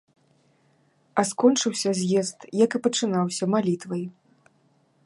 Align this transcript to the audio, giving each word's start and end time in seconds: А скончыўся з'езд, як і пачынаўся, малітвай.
А 1.21 1.25
скончыўся 1.31 1.89
з'езд, 1.99 2.39
як 2.65 2.71
і 2.79 2.83
пачынаўся, 2.89 3.43
малітвай. 3.57 4.03